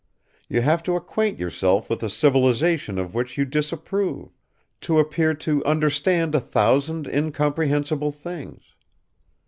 [0.49, 4.29] You have to acquaint yourself with a civilization of which you disapprove,
[4.81, 8.63] to appear to understand a thousand incomprehensible things....